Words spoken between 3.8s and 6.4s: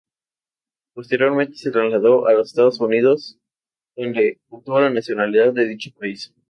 donde obtuvo la nacionalidad de dicho país.